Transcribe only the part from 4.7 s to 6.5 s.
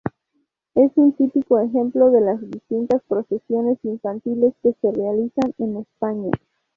se realizan en España.